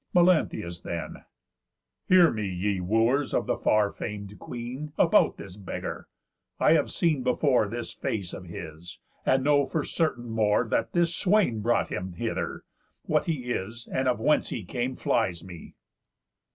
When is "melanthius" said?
0.15-0.81